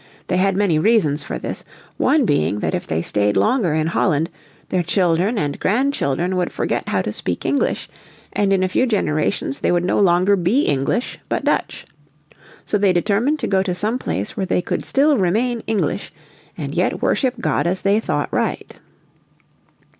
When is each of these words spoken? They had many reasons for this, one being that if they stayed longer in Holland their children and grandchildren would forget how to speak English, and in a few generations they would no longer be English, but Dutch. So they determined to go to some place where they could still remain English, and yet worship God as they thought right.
They 0.29 0.37
had 0.37 0.57
many 0.57 0.79
reasons 0.79 1.21
for 1.21 1.37
this, 1.37 1.63
one 1.97 2.25
being 2.25 2.59
that 2.61 2.73
if 2.73 2.87
they 2.87 3.03
stayed 3.03 3.37
longer 3.37 3.71
in 3.71 3.85
Holland 3.85 4.31
their 4.69 4.81
children 4.81 5.37
and 5.37 5.59
grandchildren 5.59 6.35
would 6.37 6.51
forget 6.51 6.89
how 6.89 7.03
to 7.03 7.11
speak 7.11 7.45
English, 7.45 7.87
and 8.33 8.51
in 8.51 8.63
a 8.63 8.67
few 8.67 8.87
generations 8.87 9.59
they 9.59 9.71
would 9.71 9.85
no 9.85 9.99
longer 9.99 10.35
be 10.35 10.63
English, 10.63 11.19
but 11.29 11.45
Dutch. 11.45 11.85
So 12.65 12.79
they 12.79 12.93
determined 12.93 13.37
to 13.41 13.47
go 13.47 13.61
to 13.61 13.75
some 13.75 13.99
place 13.99 14.35
where 14.35 14.47
they 14.47 14.63
could 14.63 14.85
still 14.85 15.19
remain 15.19 15.61
English, 15.67 16.11
and 16.57 16.73
yet 16.73 17.03
worship 17.03 17.39
God 17.39 17.67
as 17.67 17.83
they 17.83 17.99
thought 17.99 18.33
right. 18.33 18.75